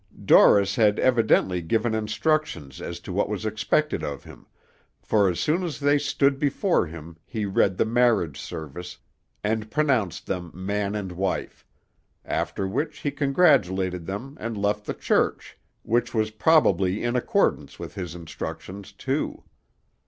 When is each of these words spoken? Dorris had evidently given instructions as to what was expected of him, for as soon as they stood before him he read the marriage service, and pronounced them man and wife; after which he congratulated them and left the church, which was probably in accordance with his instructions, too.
Dorris 0.25 0.77
had 0.77 0.97
evidently 0.97 1.61
given 1.61 1.93
instructions 1.93 2.81
as 2.81 2.99
to 3.01 3.13
what 3.13 3.29
was 3.29 3.45
expected 3.45 4.01
of 4.03 4.23
him, 4.23 4.47
for 4.99 5.29
as 5.29 5.39
soon 5.39 5.61
as 5.61 5.79
they 5.79 5.99
stood 5.99 6.39
before 6.39 6.87
him 6.87 7.17
he 7.23 7.45
read 7.45 7.77
the 7.77 7.85
marriage 7.85 8.39
service, 8.41 8.97
and 9.43 9.69
pronounced 9.69 10.25
them 10.25 10.49
man 10.55 10.95
and 10.95 11.11
wife; 11.11 11.63
after 12.25 12.67
which 12.67 13.01
he 13.01 13.11
congratulated 13.11 14.07
them 14.07 14.35
and 14.39 14.57
left 14.59 14.85
the 14.87 14.95
church, 14.95 15.55
which 15.83 16.15
was 16.15 16.31
probably 16.31 17.03
in 17.03 17.15
accordance 17.15 17.77
with 17.77 17.93
his 17.93 18.15
instructions, 18.15 18.91
too. 18.93 19.43